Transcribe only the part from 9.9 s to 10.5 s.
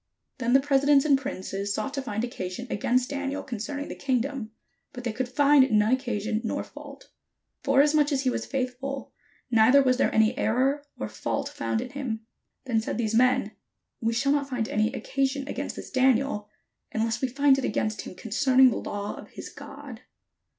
there any